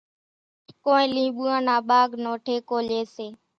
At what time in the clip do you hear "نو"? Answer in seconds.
2.23-2.31